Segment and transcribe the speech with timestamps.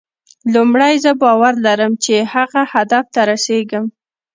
[0.53, 3.85] لومړی زه باور لرم چې هغه هدف ته رسېږم.